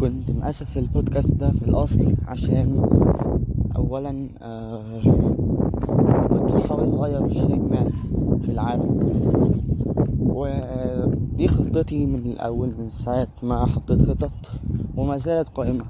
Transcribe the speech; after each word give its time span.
كنت 0.00 0.30
مؤسس 0.30 0.78
البودكاست 0.78 1.34
ده 1.34 1.50
في 1.50 1.62
الأصل 1.62 2.14
عشان 2.26 2.82
أولا 3.76 4.28
آه 4.42 5.00
كنت 6.28 6.52
بحاول 6.52 6.94
أغير 6.94 7.32
شيء 7.32 7.58
ما 7.70 7.90
في 8.42 8.48
العالم. 8.52 9.08
ودي 10.20 11.48
خطتي 11.48 12.06
من 12.06 12.18
الأول 12.26 12.72
من 12.78 12.90
ساعة 12.90 13.28
ما 13.42 13.66
حطيت 13.66 14.02
خطط 14.02 14.32
وما 14.96 15.16
زالت 15.16 15.48
قائمة. 15.48 15.84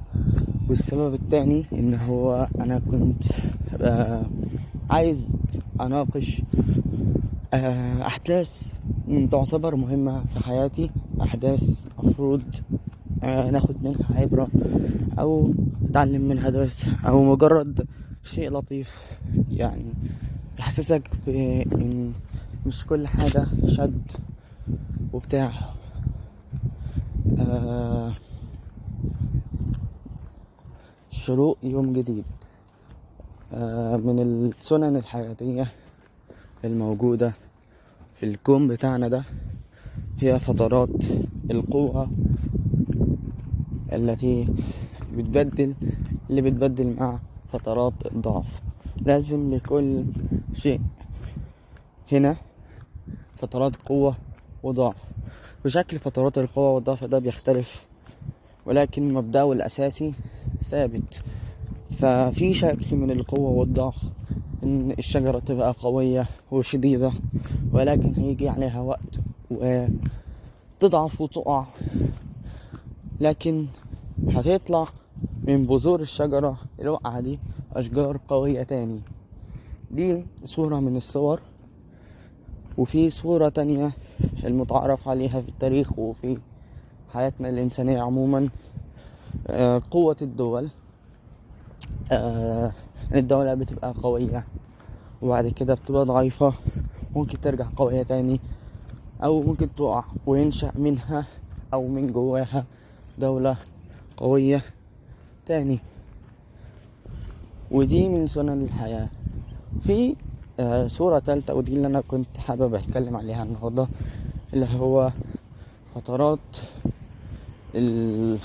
والسبب 0.69 1.15
التاني 1.15 1.65
إن 1.73 1.95
هو 1.95 2.49
أنا 2.61 2.79
كنت 2.91 3.23
آه 3.81 4.23
عايز 4.91 5.31
أناقش 5.81 6.43
آه 7.55 8.03
أحداث 8.07 8.75
تعتبر 9.31 9.77
مهمة 9.77 10.25
في 10.25 10.39
حياتي 10.45 10.91
أحداث 11.23 11.85
مفروض 12.05 12.43
ناخد 13.23 13.83
منها 13.85 14.21
عبرة 14.21 14.49
أو 15.19 15.55
نتعلم 15.89 16.29
منها 16.29 16.51
درس 16.51 16.87
أو 17.07 17.33
مجرد 17.33 17.87
شيء 18.23 18.51
لطيف. 18.51 19.19
يعني 19.51 19.85
يحسسك 20.59 21.11
بإن 21.27 22.13
مش 22.67 22.87
كل 22.87 23.07
حاجة 23.09 23.47
شد 23.67 24.03
وبتاع. 25.13 25.53
آه 27.39 28.13
شروق 31.11 31.59
يوم 31.63 31.93
جديد. 31.93 32.25
آه 33.55 33.97
من 33.97 34.19
السنن 34.21 34.97
الحياتية 34.97 35.67
الموجودة 36.65 37.33
في 38.15 38.27
الكون 38.27 38.69
بتاعنا 38.69 39.09
ده 39.09 39.25
هي 40.19 40.39
فترات 40.39 41.05
القوة 41.51 42.11
التي 43.93 44.49
بتبدل 45.17 45.75
اللي 46.31 46.43
بتبدل 46.43 46.97
مع 47.01 47.19
فترات 47.53 47.93
الضعف 48.13 48.61
لازم 49.07 49.55
لكل 49.55 50.05
شيء 50.55 50.81
هنا 52.13 52.37
فترات 53.37 53.77
قوة 53.77 54.17
وضعف. 54.63 54.97
وشكل 55.65 55.99
فترات 55.99 56.39
القوة 56.39 56.71
والضعف 56.71 57.05
ده 57.05 57.19
بيختلف 57.19 57.87
ولكن 58.67 59.15
مبدأه 59.15 59.53
الأساسي 59.53 60.13
ثابت. 60.63 61.23
ففي 61.99 62.55
شكل 62.55 62.97
من 62.97 63.11
القوة 63.11 63.51
والضعف 63.51 64.03
إن 64.63 64.91
الشجرة 64.99 65.39
تبقى 65.39 65.75
قوية 65.83 66.27
وشديدة 66.51 67.13
ولكن 67.73 68.15
هيجي 68.15 68.49
عليها 68.49 68.81
وقت 68.81 69.21
وتضعف 69.51 71.21
وتقع. 71.21 71.65
لكن 73.21 73.67
هتطلع 74.31 74.87
من 75.45 75.67
بذور 75.67 76.01
الشجرة 76.01 76.57
الوقعة 76.81 77.21
دي 77.21 77.39
أشجار 77.73 78.21
قوية 78.29 78.63
تاني. 78.63 79.01
دي 79.91 80.27
صورة 80.45 80.81
من 80.81 80.97
الصور 80.97 81.41
وفي 82.79 83.11
صورة 83.11 83.49
تانية 83.49 83.91
المتعارف 84.45 85.09
عليها 85.09 85.41
في 85.41 85.49
التاريخ 85.49 85.99
وفي 85.99 86.39
حياتنا 87.13 87.49
الإنسانية 87.49 88.01
عموما. 88.03 88.49
آه 89.47 89.83
قوة 89.91 90.17
الدول. 90.23 90.69
آه 92.13 92.73
الدولة 93.15 93.55
بتبقى 93.55 93.95
قوية 94.03 94.45
وبعد 95.23 95.49
كده 95.49 95.75
بتبقى 95.75 96.05
ضعيفة. 96.05 96.53
ممكن 97.17 97.41
ترجع 97.41 97.67
قوية 97.77 98.03
تاني 98.03 98.41
أو 99.25 99.43
ممكن 99.43 99.75
تقع 99.75 100.05
وينشأ 100.27 100.73
منها 100.77 101.27
أو 101.75 101.89
من 101.89 102.13
جواها 102.13 102.65
دولة. 103.19 103.57
قوية. 104.19 104.63
تاني. 105.47 105.79
ودي 107.71 108.09
من 108.09 108.27
سنن 108.27 108.63
الحياة. 108.63 109.09
في 109.83 110.17
آه 110.61 110.87
صورة 110.87 111.19
تالتة 111.19 111.55
ودي 111.55 111.73
اللي 111.73 111.87
أنا 111.87 112.01
كنت 112.01 112.37
حابب 112.39 112.75
أتكلم 112.75 113.17
عليها 113.17 113.43
النهاردة 113.43 113.89
اللي 114.55 114.67
هو 114.67 115.13
فترات 115.95 116.57
ال 117.75 118.39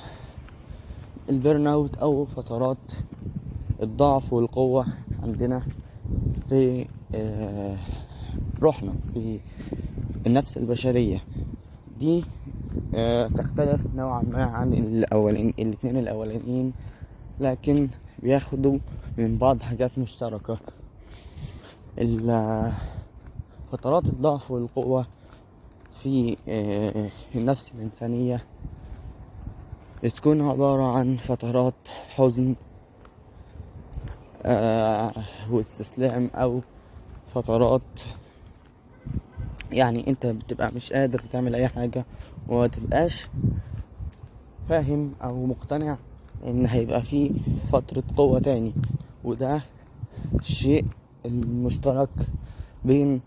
ال 1.29 1.67
burnout 1.67 1.97
أو 1.97 2.25
فترات 2.25 2.77
الضعف 3.81 4.33
والقوة 4.33 4.85
عندنا 5.23 5.61
في 6.49 6.85
آه 7.15 7.77
روحنا 8.61 8.93
في 9.13 9.39
النفس 10.27 10.57
البشرية. 10.57 11.19
دي 11.99 12.23
تختلف 13.37 13.81
نوعا 13.95 14.23
ما 14.31 14.43
عن 14.43 14.73
الأولين 14.73 15.53
الاتنين 15.59 15.97
الأولانيين 15.97 16.73
لكن 17.39 17.87
بياخدوا 18.23 18.77
من 19.17 19.37
بعض 19.37 19.61
حاجات 19.61 19.99
مشتركة. 19.99 20.57
فترات 23.71 24.05
الضعف 24.07 24.51
والقوة 24.51 25.05
في 26.01 26.37
آه 26.49 27.09
النفس 27.35 27.71
الإنسانية 27.75 28.43
بتكون 30.03 30.41
عبارة 30.41 30.97
عن 30.97 31.15
فترات 31.15 31.73
حزن 32.15 32.55
آه 34.45 35.13
واستسلام 35.51 36.29
أو 36.35 36.61
فترات 37.27 37.81
يعني 39.73 40.07
انت 40.07 40.25
بتبقى 40.25 40.71
مش 40.75 40.93
قادر 40.93 41.19
تعمل 41.19 41.55
اي 41.55 41.67
حاجة 41.67 42.05
وما 42.47 42.67
تبقاش 42.67 43.27
فاهم 44.69 45.11
أو 45.23 45.45
مقتنع 45.45 45.97
ان 46.47 46.65
هيبقى 46.65 47.03
في 47.03 47.31
فترة 47.71 48.03
قوة 48.17 48.39
تاني. 48.39 48.73
وده 49.23 49.61
الشيء 50.39 50.85
المشترك 51.25 52.09
بين 52.85 53.21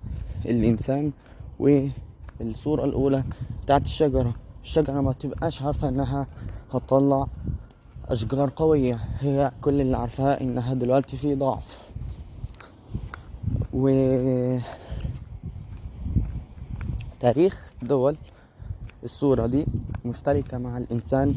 الانسان 0.45 1.13
والصورة 1.59 2.85
الاولى 2.85 3.25
بتاعت 3.63 3.83
الشجرة. 3.83 4.35
الشجرة 4.63 5.01
ما 5.01 5.13
تبقاش 5.13 5.63
عارفة 5.63 5.89
انها 5.89 6.27
هتطلع 6.73 7.27
اشجار 8.09 8.53
قوية. 8.57 8.99
هي 9.21 9.53
كل 9.61 9.81
اللي 9.81 9.97
عارفاه 9.97 10.41
انها 10.41 10.75
دلوقتي 10.75 11.17
في 11.17 11.35
ضعف. 11.35 11.79
و 13.73 13.89
تاريخ 17.21 17.71
دول 17.83 18.17
الصورة 19.05 19.47
دي 19.47 19.67
مشتركة 20.05 20.59
مع 20.59 20.79
الإنسان 20.79 21.35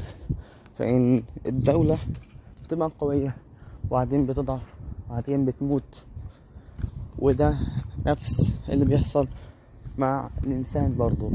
فإن 0.73 1.23
الدولة 1.45 1.97
بتبقى 2.63 2.89
قوية 2.99 3.35
وبعدين 3.89 4.25
بتضعف 4.25 4.75
وبعدين 5.09 5.45
بتموت 5.45 6.05
وده 7.19 7.57
نفس 8.05 8.53
اللي 8.69 8.85
بيحصل 8.85 9.27
مع 9.97 10.29
الإنسان 10.43 10.95
برضو 10.97 11.31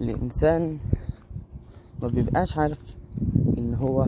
الإنسان 0.00 0.78
ما 2.02 2.08
بيبقاش 2.08 2.58
عارف 2.58 2.96
إن 3.58 3.74
هو 3.74 4.06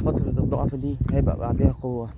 فترة 0.00 0.28
الضعف 0.28 0.74
دي 0.74 0.96
هيبقى 1.10 1.36
بعدها 1.38 1.72
قوة 1.72 2.08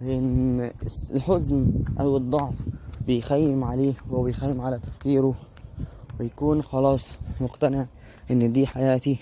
لأن 0.00 0.70
الحزن 1.14 1.72
أو 2.00 2.16
الضعف 2.16 2.66
بيخيم 3.06 3.64
عليه 3.64 3.94
وبيخيم 4.10 4.60
على 4.60 4.78
تفكيره 4.78 5.34
ويكون 6.20 6.62
خلاص 6.62 7.18
مقتنع 7.40 7.86
إن 8.30 8.52
دي 8.52 8.66
حياتي 8.66 9.18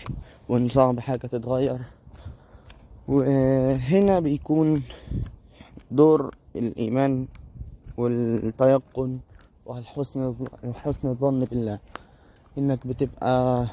وإن 0.49 0.69
صعب 0.69 1.00
حاجة 1.00 1.27
تتغير. 1.27 1.78
وهنا 3.09 4.21
بيكون 4.21 4.83
دور 5.91 6.34
الإيمان 6.56 7.27
والتيقن 7.97 9.19
وحسن 9.67 10.33
الظن 11.09 11.44
بالله. 11.44 11.78
إنك 12.59 12.87
بتبقى 12.87 13.67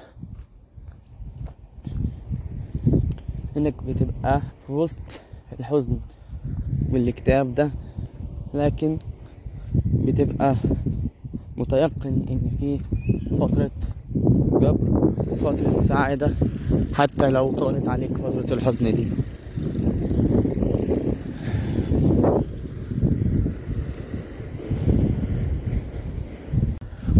إنك 3.58 3.84
بتبقى 3.84 4.42
في 4.68 4.72
وسط 4.74 5.00
الحزن 5.60 6.00
والاكتئاب 6.92 7.56
ده. 7.56 7.72
لكن 8.54 8.98
بتبقى 10.06 10.56
متيقن 11.58 12.22
إن 12.32 12.42
في 12.60 12.78
فترة 13.40 13.72
جبر 14.62 14.78
وفترة 15.32 15.80
سعادة 15.82 16.32
حتى 16.94 17.30
لو 17.30 17.52
طالت 17.52 17.88
عليك 17.88 18.18
فترة 18.18 18.54
الحزن 18.54 18.94
دي. 18.96 19.06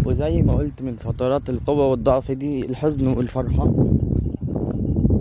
وزي 0.06 0.42
ما 0.42 0.54
قلت 0.54 0.82
من 0.82 0.96
فترات 0.96 1.50
القوة 1.50 1.88
والضعف 1.88 2.32
دي 2.32 2.66
الحزن 2.66 3.08
والفرحة 3.08 3.74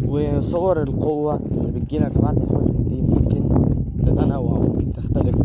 وصور 0.09 0.83
القوة 0.83 1.41
اللي 1.53 1.81
بتجيلك 1.81 2.19
بعد 2.19 2.37
الحزن 2.37 2.85
دي 2.89 3.01
ممكن 3.03 3.43
تتنوع 4.03 4.59
ممكن 4.59 4.93
تختلف 4.93 5.37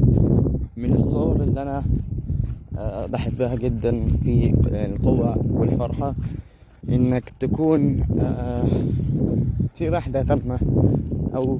من 0.77 0.93
الصور 0.93 1.43
اللي 1.43 1.61
أنا 1.61 1.83
بحبها 3.11 3.55
جدا 3.55 4.07
في 4.23 4.53
القوة 4.65 5.45
والفرحة 5.51 6.15
إنك 6.89 7.33
تكون 7.39 8.03
آه، 8.19 8.63
في 9.75 9.89
وحدة 9.89 10.23
تامة 10.23 10.59
أو 11.35 11.59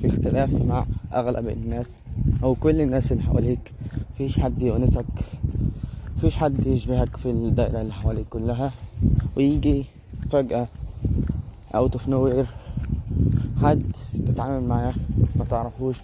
في 0.00 0.06
اختلاف 0.06 0.62
مع 0.62 0.86
أغلب 1.14 1.48
الناس 1.48 2.00
أو 2.42 2.54
كل 2.54 2.80
الناس 2.80 3.12
اللي 3.12 3.22
حواليك. 3.22 3.72
مفيش 4.10 4.40
حد 4.40 4.62
يونسك 4.62 5.04
مفيش 6.16 6.36
حد 6.36 6.66
يشبهك 6.66 7.16
في 7.16 7.30
الدائرة 7.30 7.80
اللي 7.80 7.92
حواليك 7.92 8.26
كلها. 8.30 8.70
ويجي 9.36 9.84
فجأة 10.30 10.66
out 11.74 11.92
of 11.92 12.08
nowhere 12.08 12.46
حد 13.62 13.82
تتعامل 14.26 14.68
معاه 14.68 14.94
ما 15.36 15.44
تعرفوش 15.44 15.96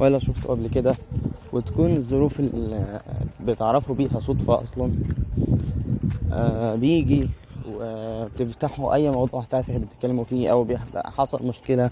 ولا 0.00 0.18
شفته 0.18 0.48
قبل 0.48 0.68
كده. 0.68 0.96
وتكون 1.52 1.96
الظروف 1.96 2.40
بتعرفوا 3.46 3.94
بيها 3.94 4.20
صدفة 4.20 4.62
أصلا. 4.62 4.92
آه 6.32 6.74
بيجي 6.74 7.28
وبتفتحوا 7.68 8.94
أي 8.94 9.10
موضوع 9.10 9.44
تافه 9.44 9.78
بتتكلموا 9.78 10.24
فيه 10.24 10.52
أو 10.52 10.66
حصل 10.96 11.46
مشكلة 11.46 11.90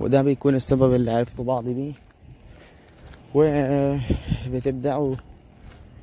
وده 0.00 0.22
بيكون 0.22 0.54
السبب 0.54 0.94
اللي 0.94 1.10
عرفتوا 1.10 1.44
بعض 1.44 1.64
بيه. 1.64 1.92
وبتبدأوا 3.34 5.14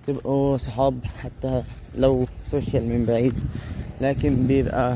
تبقوا 0.07 0.57
صحاب 0.57 0.99
حتى 1.23 1.63
لو 1.95 2.25
social 2.45 2.89
من 2.89 3.05
بعيد 3.05 3.33
لكن 4.01 4.47
بيبقى 4.47 4.95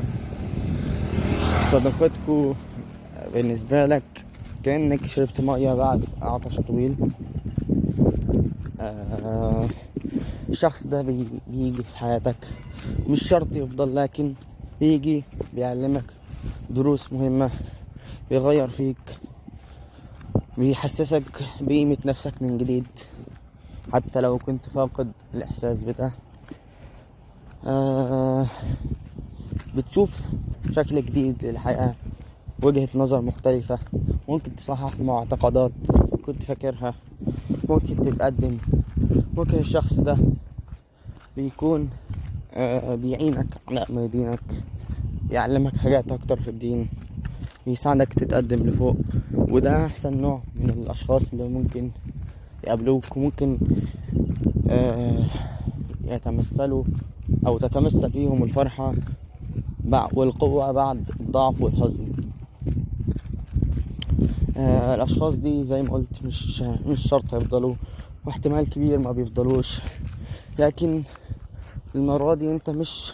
صداقتكو 1.71 2.53
بالنسبة 3.33 3.85
لك 3.85 4.03
كأنك 4.63 5.05
شربت 5.05 5.41
مية 5.41 5.73
بعد 5.73 6.05
عطش 6.21 6.59
طويل. 6.59 6.95
آه 8.81 9.67
الشخص 10.49 10.87
ده 10.87 11.01
بي- 11.01 11.27
بيجي 11.47 11.83
في 11.83 11.97
حياتك. 11.97 12.35
مش 13.09 13.23
شرط 13.27 13.55
يفضل 13.55 13.95
لكن 13.95 14.33
بيجي 14.79 15.23
بيعلمك 15.53 16.03
دروس 16.69 17.13
مهمة 17.13 17.49
بيغير 18.29 18.67
فيك 18.67 19.17
بيحسسك 20.57 21.23
بقيمة 21.61 21.97
نفسك 22.05 22.41
من 22.41 22.57
جديد 22.57 22.87
حتى 23.93 24.21
لو 24.21 24.37
كنت 24.37 24.65
فاقد 24.69 25.11
الإحساس 25.33 25.83
بده. 25.83 26.11
آه 27.65 28.45
بتشوف 29.75 30.21
شكل 30.71 30.95
جديد 31.05 31.45
للحياة 31.45 31.95
وجهة 32.63 32.89
نظر 32.95 33.21
مختلفة. 33.21 33.79
ممكن 34.29 34.55
تصحح 34.55 34.99
معتقدات 34.99 35.71
كنت 36.25 36.43
فاكرها. 36.43 36.93
ممكن 37.69 37.95
تتقدم. 37.95 38.57
ممكن 39.37 39.57
الشخص 39.57 39.93
ده 39.99 40.17
بيكون 41.37 41.89
آه، 42.53 42.95
بيعينك 42.95 43.47
على 43.67 44.07
دينك 44.07 44.63
بيعلمك 45.29 45.75
حاجات 45.77 46.11
أكتر 46.11 46.41
في 46.41 46.47
الدين 46.47 46.87
بيساعدك 47.65 48.13
تتقدم 48.13 48.67
لفوق. 48.67 48.95
وده 49.33 49.85
أحسن 49.85 50.17
نوع 50.21 50.41
من 50.55 50.69
الأشخاص 50.69 51.21
اللي 51.33 51.47
ممكن 51.47 51.89
يقابلوك 52.63 53.17
وممكن 53.17 53.57
آه، 54.69 55.23
يتمثلوا 56.07 56.83
أو 57.47 57.57
تتمثل 57.57 58.11
فيهم 58.11 58.43
الفرحة 58.43 58.93
والقوة 60.13 60.71
بعد 60.71 61.11
الضعف 61.19 61.61
والحزن. 61.61 62.10
آه 64.57 64.95
الأشخاص 64.95 65.35
دي 65.35 65.63
زي 65.63 65.81
ما 65.83 65.89
قلت 65.93 66.25
مش 66.25 66.61
مش 66.61 67.07
شرط 67.07 67.33
يفضلوا 67.33 67.75
واحتمال 68.25 68.69
كبير 68.69 68.97
ما 68.99 69.11
بيفضلوش. 69.11 69.81
لكن 70.59 71.03
المرة 71.95 72.33
دي 72.33 72.51
أنت 72.51 72.69
مش 72.69 73.13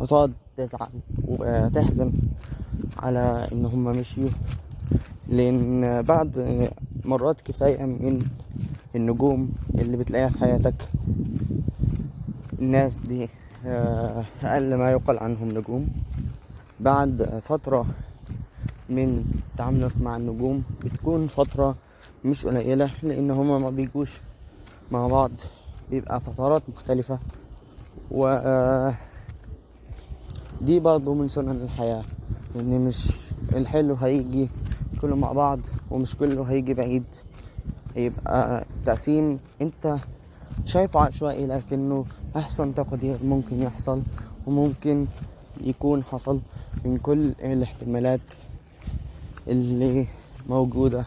هتقعد 0.00 0.32
تزعل 0.56 0.88
وتحزن 1.28 2.12
على 2.98 3.48
إن 3.52 3.66
هما 3.66 3.92
مشيوا. 3.92 4.30
لأن 5.28 6.02
بعد 6.02 6.68
مرات 7.04 7.40
كفاية 7.40 7.84
من 7.84 8.22
النجوم 8.96 9.52
اللي 9.74 9.96
بتلاقيها 9.96 10.28
في 10.28 10.38
حياتك. 10.38 10.88
الناس 12.58 13.00
دي 13.02 13.28
آه، 13.66 14.24
أقل 14.42 14.74
ما 14.74 14.90
يقال 14.90 15.18
عنهم 15.18 15.48
نجوم. 15.58 15.88
بعد 16.80 17.38
فترة 17.42 17.86
من 18.90 19.24
تعاملك 19.56 19.92
مع 20.00 20.16
النجوم 20.16 20.62
بتكون 20.84 21.26
فترة 21.26 21.76
مش 22.24 22.46
قليلة 22.46 22.90
لأن 23.02 23.30
هما 23.30 23.58
ما 23.58 23.70
بيجوش 23.70 24.20
مع 24.92 25.06
بعض 25.06 25.30
بيبقى 25.90 26.20
فترات 26.20 26.62
مختلفة. 26.68 27.18
و 28.10 28.26
آه، 28.26 28.94
دي 30.60 30.80
برضه 30.80 31.14
من 31.14 31.28
سنن 31.28 31.50
الحياة 31.62 32.04
إن 32.56 32.80
مش 32.80 33.30
الحلو 33.54 33.94
هيجي 33.94 34.48
كله 35.00 35.16
مع 35.16 35.32
بعض 35.32 35.60
ومش 35.90 36.16
كله 36.16 36.42
هيجي 36.42 36.74
بعيد. 36.74 37.04
يبقى 37.96 38.64
تقسيم 38.84 39.38
أنت 39.62 39.96
شايفه 40.64 41.00
عشوائي 41.00 41.46
لكنه 41.46 42.04
أحسن 42.36 42.74
تقدير 42.74 43.16
ممكن 43.24 43.62
يحصل 43.62 44.02
وممكن 44.46 45.06
يكون 45.60 46.04
حصل 46.04 46.40
من 46.84 46.98
كل 46.98 47.32
الاحتمالات. 47.42 48.20
اللي 49.50 50.06
موجودة 50.48 51.04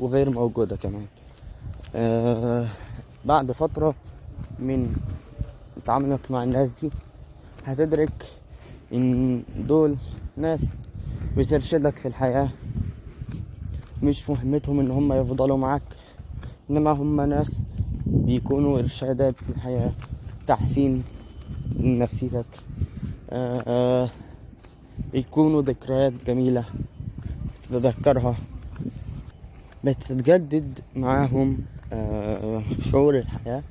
وغير 0.00 0.30
موجودة 0.30 0.76
كمان. 0.76 1.06
آه 1.94 2.66
بعد 3.24 3.52
فترة 3.52 3.94
من 4.58 4.96
تعاملك 5.86 6.30
مع 6.30 6.42
الناس 6.42 6.80
دي 6.80 6.90
هتدرك 7.66 8.26
إن 8.92 9.42
دول 9.68 9.96
ناس 10.36 10.76
بترشدك 11.36 11.96
في 11.96 12.08
الحياة. 12.08 12.48
مش 14.02 14.30
مهمتهم 14.30 14.80
إن 14.80 14.90
هم 14.90 15.12
يفضلوا 15.12 15.56
معاك 15.56 15.82
إنما 16.70 16.90
هم 16.90 17.20
ناس 17.20 17.62
بيكونوا 18.06 18.78
إرشادات 18.78 19.36
في 19.42 19.50
الحياة 19.50 19.92
تحسين 20.46 21.02
نفسيتك 21.80 22.46
آه 23.30 23.64
آه 23.66 24.08
بيكونوا 25.12 25.62
ذكريات 25.62 26.12
جميلة. 26.26 26.64
تتذكرها 27.72 28.34
بتتجدد 29.84 30.78
معاهم 30.96 31.58
آه 31.92 32.62
شعور 32.80 33.18
الحياة. 33.18 33.62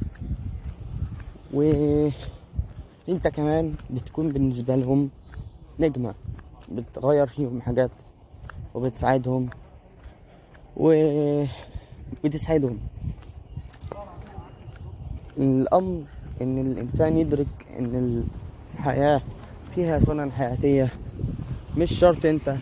وانت 1.54 3.28
كمان 3.34 3.74
بتكون 3.90 4.30
بالنسبة 4.30 4.76
لهم 4.76 5.10
نجمة 5.80 6.14
بتغير 6.72 7.28
فيهم 7.28 7.62
حاجات 7.62 7.92
وبتساعدهم 8.74 9.50
وبتسعدهم 10.78 12.78
الأمر 15.38 16.04
إن 16.42 16.58
الإنسان 16.58 17.18
يدرك 17.18 17.68
إن 17.80 18.24
الحياة 18.76 19.22
فيها 19.76 20.00
سنن 20.00 20.32
حياتية 20.32 20.90
مش 21.78 22.00
شرط 22.00 22.26
أنت 22.26 22.56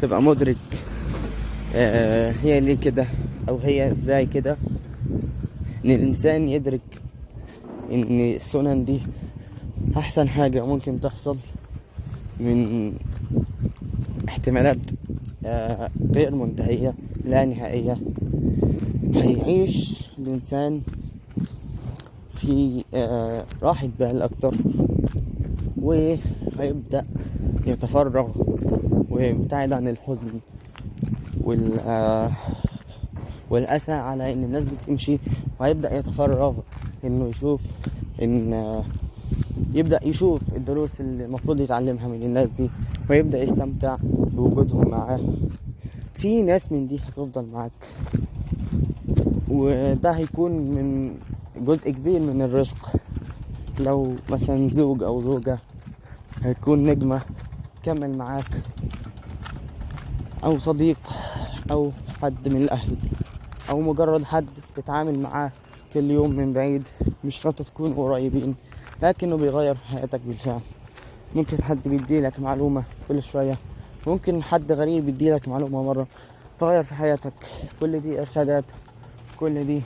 تبقى 0.00 0.22
مدرك 0.22 0.56
آه، 1.74 2.30
هي 2.42 2.60
ليه 2.60 2.76
كده 2.76 3.06
أو 3.48 3.56
هي 3.58 3.92
إزاي 3.92 4.26
كده. 4.26 4.56
إن 5.84 5.90
الإنسان 5.90 6.48
يدرك 6.48 6.80
إن 7.92 8.20
السنن 8.20 8.84
دي 8.84 9.00
أحسن 9.96 10.28
حاجة 10.28 10.66
ممكن 10.66 11.00
تحصل 11.00 11.36
من 12.40 12.92
احتمالات 14.28 14.76
آه، 15.46 15.90
غير 16.14 16.34
منتهية 16.34 16.94
لا 17.24 17.44
نهائية. 17.44 17.98
هيعيش 19.14 20.08
الإنسان 20.18 20.80
في 22.36 22.84
آه، 22.94 23.44
راحة 23.62 23.88
بال 23.98 24.22
أكتر 24.22 24.54
وهيبدأ 25.82 27.04
يتفرغ 27.66 28.28
ويبتعد 29.18 29.72
عن 29.72 29.88
الحزن 29.88 30.30
وال 31.40 31.80
آه، 31.80 32.30
والأسى 33.50 33.92
على 33.92 34.32
إن 34.32 34.44
الناس 34.44 34.68
بتمشي 34.68 35.18
وهيبدأ 35.60 35.98
يتفرغ 35.98 36.54
إنه 37.04 37.28
يشوف 37.28 37.62
إن 38.22 38.52
آه، 38.52 38.84
يبدأ 39.74 40.00
يشوف 40.04 40.42
الدروس 40.56 41.00
اللي 41.00 41.24
المفروض 41.24 41.60
يتعلمها 41.60 42.08
من 42.08 42.22
الناس 42.22 42.50
دي 42.50 42.70
ويبدأ 43.10 43.42
يستمتع 43.42 43.96
بوجودهم 44.02 44.88
معاه. 44.88 45.20
في 46.14 46.42
ناس 46.42 46.72
من 46.72 46.86
دي 46.86 46.98
هتفضل 47.08 47.46
معاك. 47.46 47.94
وده 49.48 50.10
هيكون 50.10 50.52
من 50.52 51.14
جزء 51.56 51.90
كبير 51.90 52.20
من 52.20 52.42
الرزق. 52.42 52.92
لو 53.80 54.14
مثلا 54.30 54.68
زوج 54.68 55.02
أو 55.02 55.20
زوجة 55.20 55.58
هتكون 56.42 56.86
نجمة 56.86 57.20
كمل 57.82 58.18
معاك. 58.18 58.62
أو 60.48 60.58
صديق 60.58 60.98
أو 61.70 61.92
حد 62.22 62.48
من 62.48 62.62
الأهل 62.62 62.96
أو 63.70 63.80
مجرد 63.80 64.24
حد 64.24 64.46
تتعامل 64.74 65.18
معاه 65.18 65.52
كل 65.92 66.10
يوم 66.10 66.30
من 66.30 66.52
بعيد 66.52 66.88
مش 67.24 67.36
شرط 67.36 67.62
تكونوا 67.62 68.08
قريبين 68.08 68.54
لكنه 69.02 69.36
بيغير 69.36 69.74
في 69.74 69.84
حياتك 69.84 70.20
بالفعل. 70.20 70.60
ممكن 71.34 71.62
حد 71.62 71.88
بيديلك 71.88 72.40
معلومة 72.40 72.84
كل 73.08 73.22
شوية 73.22 73.58
ممكن 74.06 74.42
حد 74.42 74.72
غريب 74.72 75.08
يديلك 75.08 75.48
معلومة 75.48 75.82
مرة 75.82 76.06
تغير 76.58 76.82
في 76.82 76.94
حياتك. 76.94 77.34
كل 77.80 78.00
دي 78.00 78.20
إرشادات 78.20 78.64
كل 79.40 79.66
دي 79.66 79.82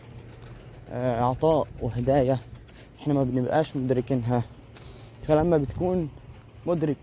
آه، 0.93 1.23
عطاء 1.25 1.67
وهدايا 1.81 2.39
إحنا 3.01 3.15
ما 3.15 3.25
بنبقاش 3.25 3.77
مدركينها. 3.77 4.43
فلما 5.29 5.59
بتكون 5.59 6.09
مدرك 6.67 6.97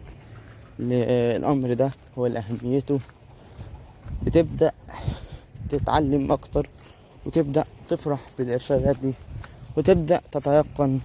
للأمر 0.80 1.74
ده 1.74 1.92
ولأهميته 2.18 3.00
بتبدأ 4.24 4.72
تتعلم 5.70 6.32
أكتر 6.32 6.70
وتبدأ 7.26 7.64
تفرح 7.90 8.20
بالإرشادات 8.38 8.96
دي 9.02 9.14
وتبدأ 9.78 10.22
تتيقن 10.32 11.00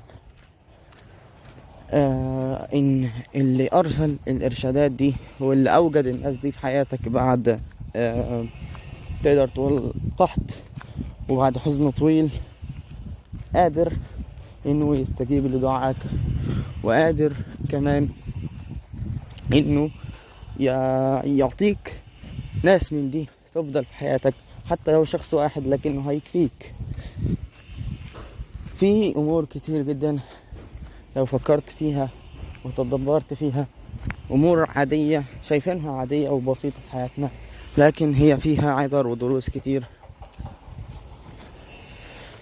آه 1.90 2.68
إن 2.74 3.08
اللي 3.34 3.68
أرسل 3.72 4.16
الإرشادات 4.28 4.90
دي 4.90 5.14
واللي 5.40 5.70
أوجد 5.70 6.06
الناس 6.06 6.36
دي 6.36 6.52
في 6.52 6.58
حياتك 6.60 7.08
بعد 7.08 7.60
آه 7.96 8.44
تقدر 9.22 9.48
تقول 9.48 9.92
قحط 10.18 10.40
وبعد 11.28 11.58
حزن 11.58 11.90
طويل 11.90 12.28
قادر 13.54 13.92
إنه 14.66 14.96
يستجيب 14.96 15.46
لدعائك 15.46 15.96
وقادر 16.82 17.32
كمان 17.68 18.08
إنه 19.52 19.90
يعطيك 21.24 22.00
ناس 22.64 22.92
من 22.92 23.10
دي 23.10 23.28
تفضل 23.54 23.84
في 23.84 23.94
حياتك 23.94 24.34
حتى 24.70 24.92
لو 24.92 25.04
شخص 25.04 25.34
واحد 25.34 25.66
لكنه 25.66 26.10
هيكفيك. 26.10 26.74
في 28.76 29.16
أمور 29.16 29.44
كتير 29.44 29.82
جدا 29.82 30.18
لو 31.16 31.26
فكرت 31.26 31.70
فيها 31.70 32.08
وتدبرت 32.64 33.34
فيها 33.34 33.66
أمور 34.30 34.70
عادية 34.70 35.22
شايفينها 35.42 35.92
عادية 35.96 36.28
أو 36.28 36.38
بسيطة 36.40 36.76
في 36.86 36.90
حياتنا 36.92 37.30
لكن 37.78 38.14
هي 38.14 38.38
فيها 38.38 38.70
عبر 38.74 39.06
ودروس 39.06 39.50
كتير. 39.50 39.84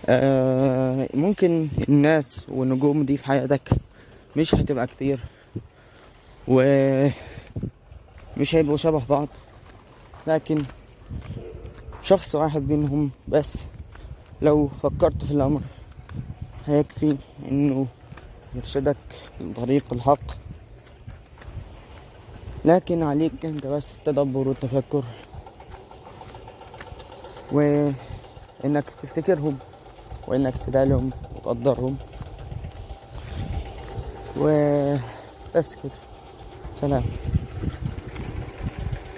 آه 0.06 1.08
ممكن 1.14 1.68
الناس 1.88 2.46
والنجوم 2.48 3.02
دي 3.02 3.16
في 3.16 3.26
حياتك 3.26 3.70
مش 4.36 4.54
هتبقى 4.54 4.86
كتير 4.86 5.20
ومش 6.48 7.14
هيبقوا 8.54 8.76
شبه 8.76 9.02
بعض. 9.08 9.28
لكن 10.26 10.64
شخص 12.02 12.34
واحد 12.34 12.62
منهم 12.70 13.10
بس 13.28 13.64
لو 14.42 14.68
فكرت 14.68 15.24
في 15.24 15.30
الأمر 15.30 15.60
هيكفي 16.66 17.16
إنه 17.50 17.86
يرشدك 18.54 18.96
لطريق 19.40 19.92
الحق. 19.92 20.42
لكن 22.64 23.02
عليك 23.02 23.44
أنت 23.44 23.66
بس 23.66 23.96
التدبر 23.96 24.48
والتفكر 24.48 25.04
وإنك 27.52 28.90
تفتكرهم 29.02 29.58
وإنك 30.28 30.56
تدعي 30.56 30.92
وتقدرهم. 30.92 31.96
وبس 34.38 35.74
كده. 35.74 35.92
سلام. 36.74 37.02